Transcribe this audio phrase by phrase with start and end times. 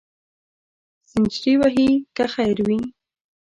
[1.09, 2.79] سینچري وهې که خیر وي.